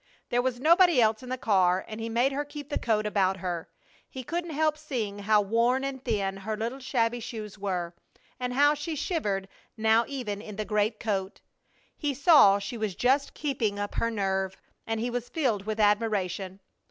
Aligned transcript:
There 0.29 0.41
was 0.41 0.59
nobody 0.59 0.99
else 0.99 1.21
in 1.21 1.29
the 1.29 1.37
car 1.37 1.85
and 1.87 2.01
he 2.01 2.09
made 2.09 2.31
her 2.31 2.43
keep 2.43 2.69
the 2.69 2.79
coat 2.79 3.05
about 3.05 3.37
her. 3.37 3.69
He 4.09 4.23
couldn't 4.23 4.49
help 4.49 4.75
seeing 4.75 5.19
how 5.19 5.41
worn 5.41 5.83
and 5.83 6.03
thin 6.03 6.37
her 6.37 6.57
little 6.57 6.79
shabby 6.79 7.19
shoes 7.19 7.59
were, 7.59 7.93
and 8.39 8.53
how 8.55 8.73
she 8.73 8.95
shivered 8.95 9.47
now 9.77 10.05
even 10.07 10.41
in 10.41 10.55
the 10.55 10.65
great 10.65 10.99
coat. 10.99 11.39
He 11.95 12.15
saw 12.15 12.57
she 12.57 12.79
was 12.79 12.95
just 12.95 13.35
keeping 13.35 13.77
up 13.77 13.93
her 13.93 14.09
nerve, 14.09 14.57
and 14.87 14.99
he 14.99 15.11
was 15.11 15.29
filled 15.29 15.67
with 15.67 15.79
admiration. 15.79 16.61